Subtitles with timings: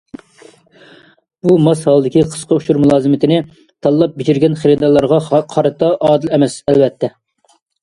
[1.49, 3.37] بۇ، ماس ھالدىكى قىسقا ئۇچۇر مۇلازىمىتىنى
[3.87, 5.23] تاللاپ بېجىرگەن خېرىدارلارغا
[5.55, 7.15] قارىتا ئادىل ئەمەس، ئەلۋەتتە.